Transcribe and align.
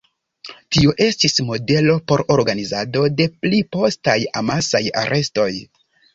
Tio 0.77 0.93
estis 1.07 1.37
modelo 1.49 1.97
por 2.13 2.23
organizado 2.37 3.05
de 3.21 3.29
pli 3.45 3.61
postaj 3.77 4.19
amasaj 4.43 4.83
arestoj. 5.05 5.49